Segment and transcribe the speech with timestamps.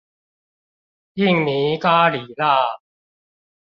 [1.13, 2.79] 印尼咖哩辣